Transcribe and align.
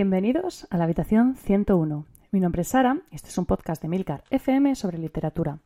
Bienvenidos 0.00 0.66
a 0.70 0.78
la 0.78 0.84
habitación 0.84 1.36
101. 1.36 2.06
Mi 2.30 2.40
nombre 2.40 2.62
es 2.62 2.68
Sara 2.68 2.96
y 3.10 3.16
este 3.16 3.28
es 3.28 3.36
un 3.36 3.44
podcast 3.44 3.82
de 3.82 3.88
Milcar 3.88 4.24
FM 4.30 4.74
sobre 4.74 4.96
literatura. 4.96 5.58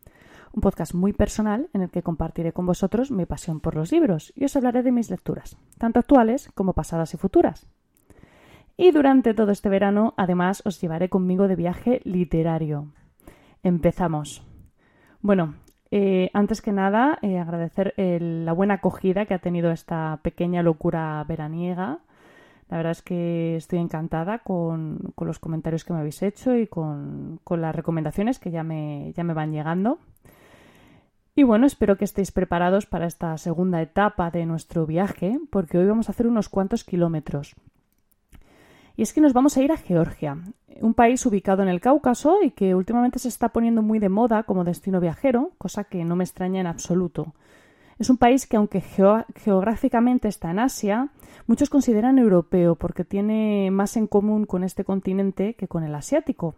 Un 0.53 0.61
podcast 0.61 0.93
muy 0.93 1.12
personal 1.12 1.68
en 1.73 1.82
el 1.82 1.91
que 1.91 2.03
compartiré 2.03 2.53
con 2.53 2.67
vosotros 2.67 3.12
mi 3.12 3.27
pasión 3.27 3.61
por 3.61 3.77
los 3.77 3.93
libros 3.93 4.32
y 4.35 4.45
os 4.45 4.57
hablaré 4.57 4.82
de 4.82 4.91
mis 4.91 5.09
lecturas, 5.09 5.57
tanto 5.79 6.00
actuales 6.00 6.50
como 6.57 6.73
pasadas 6.73 7.14
y 7.14 7.17
futuras. 7.17 7.68
Y 8.77 8.91
durante 8.91 9.35
todo 9.35 9.53
este 9.53 9.68
verano, 9.68 10.14
además, 10.17 10.62
os 10.66 10.80
llevaré 10.80 11.09
conmigo 11.09 11.46
de 11.46 11.55
viaje 11.55 12.01
literario. 12.03 12.89
Empezamos. 13.62 14.43
Bueno, 15.21 15.54
eh, 15.93 16.31
antes 16.35 16.61
que 16.61 16.73
nada, 16.73 17.21
eh, 17.23 17.39
agradecer 17.39 17.95
la 17.96 18.53
buena 18.53 18.75
acogida 18.75 19.26
que 19.26 19.35
ha 19.35 19.39
tenido 19.39 19.71
esta 19.71 20.18
pequeña 20.25 20.64
locura 20.64 21.25
veraniega. 21.29 22.01
La 22.68 22.79
verdad 22.79 22.93
es 22.93 23.03
que 23.03 23.57
estoy 23.57 23.79
encantada 23.79 24.39
con, 24.39 25.13
los 25.21 25.39
comentarios 25.39 25.85
que 25.85 25.93
me 25.93 26.00
habéis 26.00 26.23
hecho 26.23 26.57
y 26.57 26.67
con, 26.67 27.40
las 27.49 27.75
recomendaciones 27.75 28.39
que 28.39 28.50
ya 28.50 28.63
me, 28.63 29.13
ya 29.14 29.25
me 29.25 29.35
van 29.35 29.53
llegando. 29.53 29.99
Y 31.37 31.43
bueno, 31.43 31.67
espero 31.67 31.96
que 31.96 32.05
estéis 32.05 32.31
preparados 32.31 32.87
para 32.87 33.06
esta 33.06 33.37
segunda 33.39 33.83
etapa 33.83 34.31
de 34.31 34.47
nuestro 34.47 34.87
viaje, 34.87 35.39
porque 35.50 35.78
hoy 35.78 35.87
vamos 35.87 36.09
a 36.09 36.12
hacer 36.12 36.27
unos 36.27 36.48
cuantos 36.48 36.84
kilómetros. 36.84 37.56
Y 38.97 39.03
es 39.03 39.12
que 39.12 39.20
nos 39.20 39.33
vamos 39.33 39.56
a 39.56 39.62
ir 39.62 39.73
a 39.73 39.77
Georgia, 39.77 40.39
un 40.81 40.95
país 40.95 41.27
ubicado 41.27 41.62
en 41.62 41.69
el 41.69 41.81
Cáucaso 41.81 42.42
y 42.42 42.53
que 42.53 42.77
últimamente 42.77 43.19
se 43.19 43.28
está 43.28 43.48
poniendo 43.48 43.83
muy 43.83 43.98
de 43.98 44.09
moda 44.09 44.45
como 44.45 44.62
destino 44.62 45.01
viajero, 45.01 45.51
cosa 45.59 45.84
que 45.84 46.05
no 46.05 46.15
me 46.15 46.25
extraña 46.25 46.61
en 46.61 46.69
absoluto. 46.69 47.35
Es 47.98 48.11
un 48.11 48.17
país 48.17 48.47
que, 48.47 48.56
aunque 48.56 48.81
geográficamente 48.81 50.28
está 50.28 50.50
en 50.50 50.59
Asia, 50.59 51.11
muchos 51.47 51.70
consideran 51.70 52.19
europeo 52.19 52.75
porque 52.75 53.05
tiene 53.05 53.70
más 53.70 53.97
en 53.97 54.06
común 54.06 54.47
con 54.47 54.64
este 54.64 54.84
continente 54.84 55.55
que 55.55 55.69
con 55.69 55.84
el 55.84 55.95
asiático. 55.95 56.56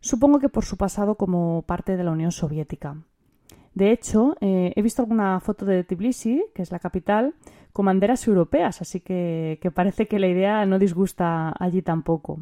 Supongo 0.00 0.38
que 0.38 0.48
por 0.48 0.64
su 0.64 0.76
pasado 0.76 1.16
como 1.16 1.62
parte 1.62 1.96
de 1.96 2.04
la 2.04 2.12
Unión 2.12 2.32
Soviética. 2.32 2.96
De 3.74 3.92
hecho, 3.92 4.36
eh, 4.40 4.72
he 4.74 4.80
visto 4.80 5.02
alguna 5.02 5.38
foto 5.40 5.66
de 5.66 5.84
Tbilisi, 5.84 6.42
que 6.54 6.62
es 6.62 6.72
la 6.72 6.78
capital, 6.78 7.34
con 7.74 7.84
banderas 7.84 8.26
europeas, 8.26 8.80
así 8.80 9.00
que, 9.00 9.60
parece 9.74 10.08
que 10.08 10.18
la 10.18 10.28
idea 10.28 10.64
no 10.64 10.78
disgusta 10.78 11.52
allí 11.58 11.82
tampoco. 11.82 12.40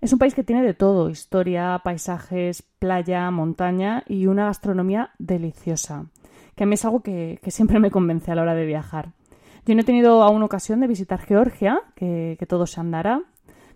Es 0.00 0.12
un 0.12 0.18
país 0.18 0.34
que 0.34 0.42
tiene 0.42 0.64
de 0.64 0.74
todo, 0.74 1.08
historia, 1.08 1.80
paisajes, 1.84 2.62
playa, 2.80 3.30
montaña 3.30 4.02
y 4.08 4.26
una 4.26 4.46
gastronomía 4.46 5.10
deliciosa, 5.20 6.06
que 6.54 6.64
a 6.64 6.66
mí 6.66 6.74
es 6.74 6.84
algo 6.84 7.00
que, 7.00 7.40
siempre 7.48 7.78
me 7.78 7.90
convence 7.90 8.30
a 8.30 8.34
la 8.34 8.42
hora 8.42 8.54
de 8.54 8.66
viajar. 8.66 9.12
Yo 9.66 9.74
no 9.74 9.82
he 9.82 9.84
tenido 9.84 10.22
aún 10.22 10.42
ocasión 10.42 10.80
de 10.80 10.86
visitar 10.86 11.20
Georgia, 11.20 11.80
que, 11.94 12.36
todo 12.48 12.66
se 12.66 12.80
andará, 12.80 13.22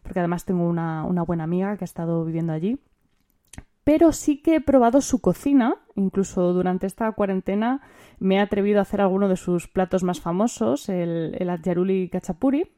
porque 0.03 0.21
además 0.21 0.45
tengo 0.45 0.69
una, 0.69 1.05
una 1.05 1.23
buena 1.23 1.45
amiga 1.45 1.77
que 1.77 1.85
ha 1.85 1.87
estado 1.87 2.25
viviendo 2.25 2.53
allí 2.53 2.79
pero 3.85 4.13
sí 4.13 4.39
que 4.39 4.57
he 4.57 4.61
probado 4.61 5.03
su 5.03 5.21
cocina, 5.21 5.77
incluso 5.95 6.55
durante 6.55 6.87
esta 6.87 7.13
cuarentena 7.13 7.83
me 8.19 8.37
he 8.37 8.41
atrevido 8.41 8.79
a 8.79 8.83
hacer 8.83 9.03
alguno 9.03 9.29
de 9.29 9.37
sus 9.37 9.69
platos 9.69 10.03
más 10.03 10.21
famosos, 10.21 10.89
el, 10.89 11.37
el 11.39 11.51
Adjaruli 11.51 12.09
Kachapuri. 12.09 12.73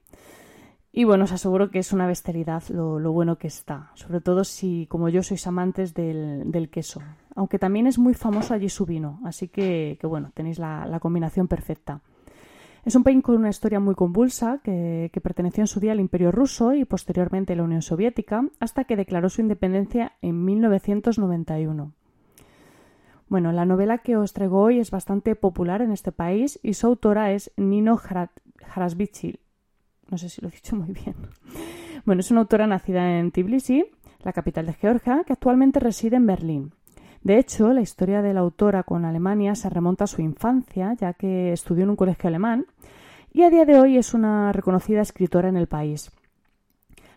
Y 0.96 1.04
bueno, 1.04 1.24
os 1.24 1.32
aseguro 1.32 1.70
que 1.70 1.78
es 1.78 1.92
una 1.92 2.06
bestialidad 2.06 2.62
lo, 2.70 3.12
bueno 3.12 3.36
que 3.36 3.48
está, 3.48 3.90
sobre 3.96 4.22
todo 4.22 4.44
si, 4.44 4.86
como 4.88 5.10
yo, 5.10 5.22
sois 5.22 5.46
amantes 5.46 5.92
del, 5.92 6.70
queso. 6.72 7.02
Aunque 7.34 7.58
también 7.58 7.86
es 7.86 7.98
muy 7.98 8.14
famoso 8.14 8.54
allí 8.54 8.70
su 8.70 8.86
vino, 8.86 9.20
así 9.22 9.48
que, 9.48 9.98
bueno, 10.02 10.30
tenéis 10.32 10.58
la 10.58 10.98
combinación 10.98 11.48
perfecta. 11.48 12.00
Es 12.86 12.94
un 12.94 13.02
país 13.02 13.20
con 13.20 13.34
una 13.34 13.50
historia 13.50 13.80
muy 13.80 13.96
convulsa 13.96 14.60
que, 14.62 15.10
perteneció 15.20 15.60
en 15.64 15.66
su 15.66 15.80
día 15.80 15.90
al 15.90 15.98
Imperio 15.98 16.30
ruso 16.30 16.72
y 16.72 16.84
posteriormente 16.84 17.52
a 17.52 17.56
la 17.56 17.64
Unión 17.64 17.82
Soviética 17.82 18.48
hasta 18.60 18.84
que 18.84 18.94
declaró 18.94 19.28
su 19.28 19.40
independencia 19.40 20.12
en 20.22 20.44
1991. 20.44 21.92
Bueno, 23.28 23.50
la 23.50 23.66
novela 23.66 23.98
que 23.98 24.16
os 24.16 24.32
traigo 24.32 24.62
hoy 24.62 24.78
es 24.78 24.92
bastante 24.92 25.34
popular 25.34 25.82
en 25.82 25.90
este 25.90 26.12
país 26.12 26.60
y 26.62 26.74
su 26.74 26.86
autora 26.86 27.32
es 27.32 27.50
Nino 27.56 28.00
Harasvichil. 28.72 29.40
No 30.10 30.18
sé 30.18 30.28
si 30.28 30.40
lo 30.40 30.48
he 30.48 30.52
dicho 30.52 30.76
muy 30.76 30.92
bien. 30.92 31.14
Bueno, 32.04 32.20
es 32.20 32.30
una 32.30 32.40
autora 32.40 32.66
nacida 32.66 33.18
en 33.18 33.32
Tbilisi, 33.32 33.84
la 34.22 34.32
capital 34.32 34.66
de 34.66 34.74
Georgia, 34.74 35.22
que 35.26 35.32
actualmente 35.32 35.80
reside 35.80 36.16
en 36.16 36.26
Berlín. 36.26 36.72
De 37.22 37.38
hecho, 37.38 37.72
la 37.72 37.80
historia 37.80 38.22
de 38.22 38.34
la 38.34 38.40
autora 38.40 38.84
con 38.84 39.04
Alemania 39.04 39.56
se 39.56 39.68
remonta 39.68 40.04
a 40.04 40.06
su 40.06 40.22
infancia, 40.22 40.94
ya 40.94 41.12
que 41.12 41.52
estudió 41.52 41.84
en 41.84 41.90
un 41.90 41.96
colegio 41.96 42.28
alemán 42.28 42.66
y 43.36 43.42
a 43.42 43.50
día 43.50 43.66
de 43.66 43.78
hoy 43.78 43.98
es 43.98 44.14
una 44.14 44.50
reconocida 44.50 45.02
escritora 45.02 45.50
en 45.50 45.58
el 45.58 45.66
país. 45.66 46.10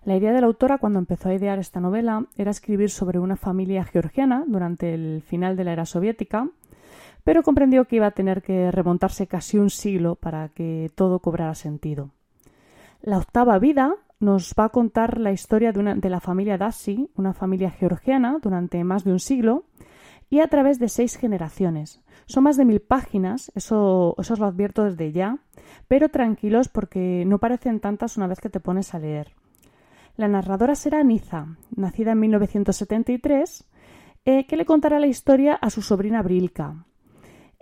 La 0.04 0.18
idea 0.18 0.34
de 0.34 0.42
la 0.42 0.48
autora 0.48 0.78
cuando 0.78 1.00
empezó 1.00 1.30
a 1.30 1.34
idear 1.34 1.60
esta 1.60 1.80
novela 1.80 2.26
era 2.36 2.52
escribir 2.52 2.90
sobre 2.90 3.20
una 3.20 3.38
familia 3.38 3.86
georgiana 3.86 4.44
durante 4.46 4.94
el 4.94 5.22
final 5.22 5.56
de 5.56 5.64
la 5.64 5.72
era 5.72 5.86
soviética, 5.86 6.50
pero 7.24 7.42
comprendió 7.42 7.86
que 7.86 7.98
iba 7.98 8.08
a 8.08 8.12
tener 8.12 8.42
que 8.42 8.70
remontarse 8.70 9.28
casi 9.28 9.58
un 9.58 9.70
siglo 9.70 10.16
para 10.16 10.50
que 10.50 10.92
todo 10.96 11.20
cobrara 11.20 11.56
sentido. 11.56 12.10
La 13.02 13.18
octava 13.18 13.58
vida 13.60 13.96
nos 14.20 14.54
va 14.60 14.66
a 14.66 14.70
contar 14.70 15.20
la 15.20 15.32
historia 15.32 15.72
de, 15.72 15.96
de 15.96 16.10
la 16.10 16.20
familia 16.20 16.58
Dassi, 16.58 17.10
una 17.16 17.34
familia 17.34 17.72
georgiana 17.72 18.38
durante 18.42 18.84
más 18.84 19.04
de 19.06 19.14
un 19.14 19.20
siglo, 19.20 19.64
y 20.30 20.42
a 20.42 20.48
través 20.48 20.80
de 20.80 20.90
seis 20.90 21.16
generaciones. 21.16 22.02
Son 22.26 22.44
más 22.44 22.58
de 22.58 22.66
mil 22.66 22.82
páginas, 22.82 23.52
eso, 23.56 24.14
os 24.18 24.40
lo 24.40 24.46
advierto 24.46 24.84
desde 24.84 25.12
ya, 25.12 25.40
pero 25.88 26.10
tranquilos 26.10 26.70
porque 26.70 27.24
no 27.26 27.40
parecen 27.40 27.80
tantas 27.80 28.18
una 28.18 28.28
vez 28.28 28.40
que 28.40 28.50
te 28.50 28.60
pones 28.60 28.94
a 28.94 29.00
leer. 29.00 29.34
La 30.18 30.28
narradora 30.28 30.76
será 30.76 31.04
Niza, 31.04 31.58
nacida 31.76 32.12
en 32.12 32.20
1973, 32.20 33.66
eh, 34.26 34.46
que 34.46 34.58
le 34.58 34.66
contará 34.66 35.00
la 35.00 35.08
historia 35.08 35.56
a 35.56 35.70
su 35.70 35.82
sobrina 35.82 36.22
Brilka. 36.22 36.86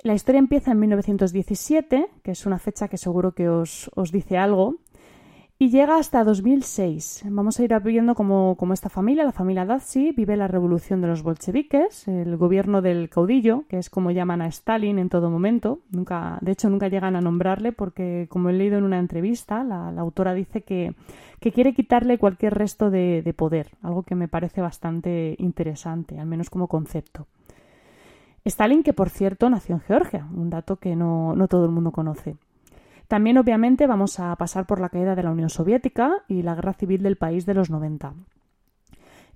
La 0.04 0.14
historia 0.14 0.40
empieza 0.40 0.72
en 0.72 0.80
1917, 0.80 2.08
que 2.24 2.32
es 2.32 2.46
una 2.46 2.60
fecha 2.60 2.88
que 2.88 2.98
seguro 2.98 3.34
que 3.34 3.50
os, 3.50 3.90
os 3.96 4.12
dice 4.12 4.38
algo, 4.38 4.76
y 5.60 5.70
llega 5.70 5.98
hasta 5.98 6.24
2006. 6.24 7.24
Vamos 7.30 7.60
a 7.60 7.64
ir 7.64 7.74
viendo 7.84 8.14
cómo, 8.14 8.56
esta 8.74 8.90
familia, 8.90 9.26
la 9.26 9.32
familia 9.32 9.66
Dazi, 9.66 10.12
vive 10.12 10.38
la 10.38 10.48
revolución 10.48 11.02
de 11.02 11.08
los 11.08 11.24
bolcheviques, 11.24 12.08
el 12.08 12.38
gobierno 12.38 12.84
del 12.84 13.10
caudillo, 13.10 13.64
que 13.68 13.80
es 13.80 13.90
como 13.90 14.12
llaman 14.12 14.44
a 14.44 14.48
Stalin 14.48 15.00
en 15.00 15.10
todo 15.10 15.32
momento. 15.32 15.80
Nunca, 15.90 16.38
de 16.42 16.52
hecho, 16.52 16.70
nunca 16.70 16.90
llegan 16.90 17.16
a 17.16 17.22
nombrarle 17.22 17.72
porque, 17.72 18.28
como 18.30 18.50
he 18.50 18.54
leído 18.54 18.78
en 18.78 18.84
una 18.84 19.00
entrevista, 19.00 19.64
la, 19.64 19.90
autora 20.00 20.36
dice 20.36 20.62
que, 20.62 20.94
quiere 21.40 21.74
quitarle 21.74 22.20
cualquier 22.20 22.54
resto 22.54 22.92
de, 22.92 23.34
poder, 23.36 23.70
algo 23.82 24.04
que 24.04 24.14
me 24.14 24.28
parece 24.28 24.62
bastante 24.62 25.36
interesante, 25.40 26.20
al 26.20 26.28
menos 26.28 26.52
como 26.52 26.68
concepto. 26.68 27.26
Stalin, 28.46 28.84
que 28.84 28.94
por 28.94 29.10
cierto 29.10 29.50
nació 29.50 29.76
en 29.76 29.82
Georgia, 29.82 30.28
un 30.34 30.52
dato 30.52 30.76
que 30.76 30.96
no 30.96 31.48
todo 31.50 31.66
el 31.66 31.72
mundo 31.72 31.92
conoce. 31.92 32.36
También, 33.08 33.38
obviamente, 33.38 33.88
vamos 33.88 34.20
a 34.20 34.36
pasar 34.36 34.66
por 34.66 34.82
la 34.82 34.90
caída 34.90 35.16
de 35.16 35.24
la 35.24 35.32
Unión 35.32 35.50
Soviética 35.50 36.24
y 36.28 36.42
la 36.42 36.56
guerra 36.56 36.74
civil 36.74 37.04
del 37.04 37.16
país 37.16 37.46
de 37.46 37.54
los 37.54 37.70
90. 37.70 38.14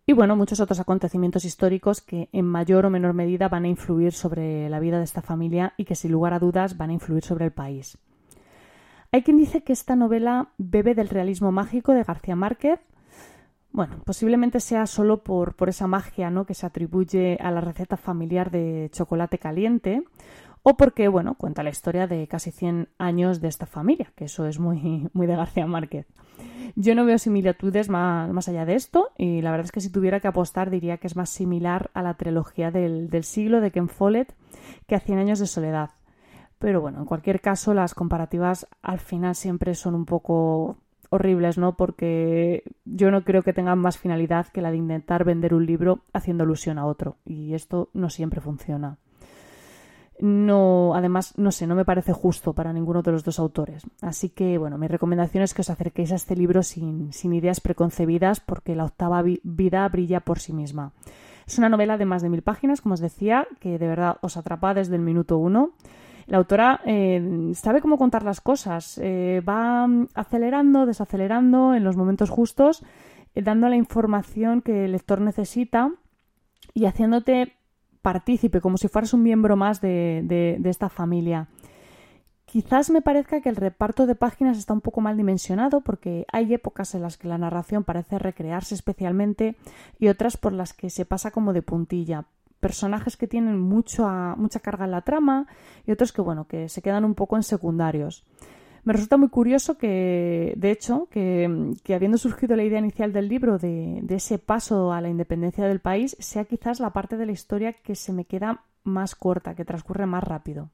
Y 0.06 0.14
bueno, 0.14 0.36
muchos 0.36 0.59
otros 0.59 0.80
acontecimientos 0.80 1.46
históricos 1.46 2.02
que 2.02 2.28
en 2.34 2.46
mayor 2.46 2.86
o 2.86 2.90
menor 2.90 3.14
medida 3.14 3.48
van 3.48 3.66
a 3.66 3.70
influir 3.70 4.12
sobre 4.12 4.68
la 4.70 4.80
vida 4.80 4.98
de 4.98 5.04
esta 5.04 5.22
familia 5.22 5.74
y 5.78 5.86
que 5.86 5.96
sin 5.96 6.12
lugar 6.12 6.34
a 6.34 6.40
dudas 6.40 6.76
van 6.76 6.90
a 6.90 6.94
influir 6.94 7.24
sobre 7.24 7.46
el 7.46 7.52
país. 7.52 7.98
Hay 9.14 9.24
quien 9.24 9.38
dice 9.38 9.64
que 9.64 9.74
esta 9.74 9.96
novela 9.96 10.50
bebe 10.58 10.96
del 10.96 11.10
realismo 11.10 11.52
mágico 11.52 11.94
de 11.94 12.04
García 12.04 12.36
Márquez. 12.36 12.80
Bueno, 13.72 14.02
posiblemente 14.04 14.60
sea 14.60 14.86
solo 14.86 15.24
por, 15.24 15.56
por 15.56 15.70
esa 15.70 15.88
magia 15.88 16.30
¿no? 16.30 16.46
que 16.46 16.56
se 16.56 16.66
atribuye 16.66 17.38
a 17.42 17.51
la 17.51 17.62
receta 17.62 17.95
familiar 17.95 18.51
de 18.51 18.90
chocolate 18.92 19.38
caliente 19.38 20.04
o 20.63 20.75
porque, 20.78 21.08
bueno, 21.08 21.36
cuenta 21.36 21.63
la 21.63 21.72
historia 21.72 22.08
de 22.08 22.28
casi 22.28 22.52
100 22.52 22.90
años 22.98 23.42
de 23.42 23.48
esta 23.48 23.66
familia, 23.66 24.12
que 24.16 24.25
eso 24.25 24.46
es 24.46 24.60
muy, 24.60 25.10
muy 25.13 25.28
de 25.28 25.36
García 25.36 25.66
Márquez. 25.66 26.08
Yo 26.75 26.96
no 26.96 27.06
veo 27.06 27.18
similitudes 27.18 27.90
más, 27.90 28.31
más, 28.31 28.48
allá 28.48 28.66
de 28.66 28.75
esto 28.75 29.10
y 29.18 29.42
la 29.42 29.52
verdad 29.52 29.66
es 29.66 29.72
que 29.72 29.81
si 29.81 29.92
tuviera 29.92 30.19
que 30.19 30.28
apostar 30.28 30.69
diría 30.69 30.98
que 30.98 31.08
es 31.08 31.16
más 31.16 31.30
similar 31.30 31.90
a 31.94 32.02
la 32.02 32.13
trilogía 32.13 32.72
del, 32.72 33.10
del 33.10 33.24
siglo 33.24 33.60
de 33.60 33.72
Ken 33.72 33.90
Follett 33.90 34.34
que 34.88 34.96
a 34.96 35.00
100 35.00 35.19
años 35.19 35.40
de 35.40 35.48
soledad. 35.48 35.92
Pero 36.60 36.80
bueno, 36.80 37.00
en 37.00 37.06
cualquier 37.06 37.42
caso 37.42 37.74
las 37.74 37.94
comparativas 37.94 38.68
al 38.81 39.00
final 39.00 39.36
siempre 39.36 39.75
son 39.75 39.96
un 39.96 40.06
poco 40.06 40.78
horribles, 41.10 41.57
¿no? 41.57 41.75
Porque 41.75 42.64
yo 42.86 43.12
no 43.12 43.24
creo 43.25 43.44
que 43.44 43.52
tengan 43.52 43.80
más 43.80 43.98
finalidad 43.98 44.48
que 44.48 44.62
la 44.62 44.72
de 44.72 44.78
intentar 44.78 45.25
vender 45.25 45.54
un 45.54 45.66
libro 45.66 46.06
haciendo 46.14 46.44
alusión 46.44 46.78
a 46.78 46.86
otro 46.86 47.18
y 47.25 47.54
esto 47.54 47.90
no 47.94 48.10
siempre 48.10 48.40
funciona 48.40 48.98
no, 50.21 50.94
además, 50.95 51.33
no 51.38 51.51
sé, 51.51 51.65
no 51.65 51.75
me 51.75 51.83
parece 51.83 52.13
justo 52.13 52.53
para 52.53 52.71
ninguno 52.71 53.01
de 53.01 53.12
los 53.12 53.23
dos 53.23 53.39
autores. 53.39 53.83
Así 54.01 54.29
que, 54.29 54.57
bueno, 54.57 54.77
mi 54.77 54.88
recomendación 54.88 55.44
es 55.44 55.53
que 55.53 55.62
os 55.62 55.69
acerquéis 55.69 56.12
a 56.12 56.15
este 56.15 56.35
libro 56.35 56.62
sin, 56.62 57.12
sin 57.12 57.33
ideas 57.33 57.59
preconcebidas 57.59 58.39
porque 58.39 58.75
la 58.75 58.85
octava 58.85 59.23
vida 59.23 59.88
brilla 59.89 60.19
por 60.19 60.39
sí 60.39 60.53
misma. 60.53 60.94
Es 61.47 61.57
una 61.57 61.69
novela 61.69 61.97
de 61.97 62.06
más 62.06 62.21
de 62.21 62.29
mil 62.29 62.44
páginas, 62.44 62.81
como 62.81 62.94
os 62.94 63.00
decía, 63.00 63.47
que 63.59 63.79
de 63.79 63.88
verdad 63.88 64.18
os 64.21 64.38
atrapa 64.38 64.73
desde 64.73 64.95
el 64.95 65.01
minuto 65.01 65.38
uno 65.38 65.71
La 66.27 66.38
autora 66.38 66.81
eh, 66.85 67.51
sabe 67.56 67.81
cómo 67.81 67.97
contar 67.97 68.23
las 68.23 68.41
cosas, 68.41 69.00
eh, 69.01 69.41
va 69.41 69.88
acelerando, 70.13 70.85
desacelerando 70.85 71.73
en 71.73 71.83
los 71.83 71.97
momentos 71.97 72.29
justos, 72.29 72.83
eh, 73.33 73.41
dando 73.41 73.68
la 73.69 73.75
información 73.75 74.62
que 74.62 74.85
el 74.85 74.91
lector 74.91 75.19
necesita 75.19 75.91
y 76.73 76.85
haciéndote 76.85 77.53
partícipe, 78.01 78.62
como 78.62 78.77
si 78.77 78.88
fueras 78.88 79.13
un 79.13 79.24
miembro 79.24 79.56
más 79.56 79.81
de, 79.81 80.24
de 80.59 80.69
esta 80.69 80.89
familia. 80.89 81.48
Quizás 82.51 82.89
me 82.89 83.01
parezca 83.01 83.39
que 83.39 83.48
el 83.48 83.56
reparto 83.56 84.06
de 84.06 84.13
páginas 84.13 84.57
está 84.57 84.74
un 84.74 84.81
poco 84.81 85.00
mal 85.00 85.15
dimensionado 85.15 85.80
porque 85.80 86.25
hay 86.33 86.53
épocas 86.53 86.94
en 86.95 87.01
las 87.01 87.18
que 87.18 87.30
la 87.30 87.38
narración 87.38 87.86
parece 87.86 88.19
recrearse 88.19 88.75
especialmente 88.75 89.56
y 90.00 90.09
otras 90.09 90.36
por 90.36 90.51
las 90.51 90.74
que 90.74 90.89
se 90.89 91.06
pasa 91.06 91.31
como 91.31 91.53
de 91.53 91.62
puntilla. 91.62 92.25
Personajes 92.59 93.15
que 93.15 93.27
tienen 93.27 93.57
mucha 93.57 94.36
carga 94.62 94.83
en 94.83 94.92
la 94.92 95.01
trama 95.01 95.47
y 95.88 95.94
otros 95.94 96.12
que, 96.12 96.21
bueno, 96.21 96.45
que 96.45 96.68
se 96.68 96.81
quedan 96.81 97.06
un 97.06 97.15
poco 97.15 97.38
en 97.38 97.44
secundarios. 97.44 98.25
Me 98.83 98.94
resulta 98.94 99.18
muy 99.18 99.30
curioso 99.30 99.78
que, 99.78 100.54
de 100.57 100.72
hecho, 100.72 101.07
que, 101.12 101.45
habiendo 101.94 102.18
surgido 102.18 102.56
la 102.56 102.63
idea 102.63 102.80
inicial 102.80 103.13
del 103.13 103.30
libro 103.30 103.60
de, 103.60 104.04
ese 104.10 104.39
paso 104.39 104.92
a 104.92 105.01
la 105.01 105.10
independencia 105.10 105.66
del 105.68 105.80
país, 105.80 106.18
sea 106.19 106.45
quizás 106.45 106.80
la 106.80 106.92
parte 106.92 107.18
de 107.18 107.28
la 107.28 107.31
historia 107.31 107.74
que 107.74 107.95
se 107.95 108.12
me 108.12 108.25
queda 108.25 108.63
más 108.83 109.13
corta, 109.13 109.54
que 109.54 109.66
transcurre 109.66 110.07
más 110.07 110.24
rápido. 110.24 110.69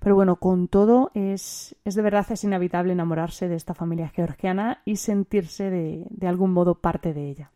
Pero 0.00 0.14
bueno, 0.14 0.36
con 0.36 0.68
todo 0.68 1.10
es, 1.14 1.76
es 1.84 1.94
de 1.94 2.02
verdad 2.02 2.26
es 2.30 2.44
inevitable 2.44 2.92
enamorarse 2.92 3.48
de 3.48 3.56
esta 3.56 3.74
familia 3.74 4.08
georgiana 4.08 4.82
y 4.84 4.96
sentirse 4.96 5.70
de 5.70 6.26
algún 6.26 6.52
modo 6.52 6.76
parte 6.76 7.12
de 7.12 7.28
ella. 7.28 7.50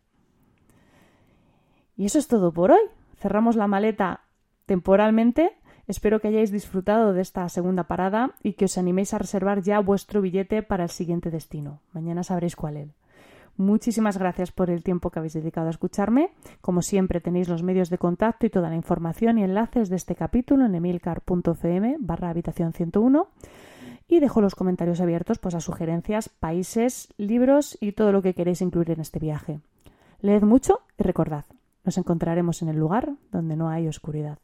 Y 1.96 2.06
eso 2.06 2.18
es 2.18 2.28
todo 2.28 2.50
por 2.50 2.70
hoy. 2.70 2.80
Cerramos 3.18 3.56
la 3.56 3.66
maleta 3.66 4.22
temporalmente. 4.64 5.52
Espero 5.90 6.20
que 6.20 6.28
hayáis 6.28 6.52
disfrutado 6.52 7.12
de 7.12 7.20
esta 7.20 7.48
segunda 7.48 7.82
parada 7.82 8.36
y 8.44 8.52
que 8.52 8.66
os 8.66 8.78
animéis 8.78 9.12
a 9.12 9.18
reservar 9.18 9.60
ya 9.60 9.80
vuestro 9.80 10.20
billete 10.20 10.62
para 10.62 10.84
el 10.84 10.90
siguiente 10.90 11.32
destino. 11.32 11.80
Mañana 11.92 12.22
sabréis 12.22 12.54
cuál 12.54 12.76
es. 12.76 12.88
Muchísimas 13.56 14.16
gracias 14.16 14.52
por 14.52 14.70
el 14.70 14.84
tiempo 14.84 15.10
que 15.10 15.18
habéis 15.18 15.32
dedicado 15.32 15.66
a 15.66 15.70
escucharme. 15.70 16.30
Como 16.60 16.82
siempre 16.82 17.20
tenéis 17.20 17.48
los 17.48 17.64
medios 17.64 17.90
de 17.90 17.98
contacto 17.98 18.46
y 18.46 18.50
toda 18.50 18.70
la 18.70 18.76
información 18.76 19.38
y 19.38 19.42
enlaces 19.42 19.88
de 19.88 19.96
este 19.96 20.14
capítulo 20.14 20.64
en 20.64 20.76
emilcar.fm 20.76 21.96
barra 21.98 22.30
habitación 22.30 22.72
101 22.72 23.26
y 24.06 24.20
dejo 24.20 24.40
los 24.40 24.54
comentarios 24.54 25.00
abiertos 25.00 25.40
pues, 25.40 25.56
a 25.56 25.60
sugerencias, 25.60 26.28
países, 26.28 27.08
libros 27.16 27.76
y 27.80 27.90
todo 27.92 28.12
lo 28.12 28.22
que 28.22 28.34
queréis 28.34 28.62
incluir 28.62 28.92
en 28.92 29.00
este 29.00 29.18
viaje. 29.18 29.58
Leed 30.20 30.44
mucho 30.44 30.82
y 31.00 31.02
recordad, 31.02 31.46
nos 31.84 31.98
encontraremos 31.98 32.62
en 32.62 32.68
el 32.68 32.76
lugar 32.76 33.14
donde 33.32 33.56
no 33.56 33.70
hay 33.70 33.88
oscuridad. 33.88 34.38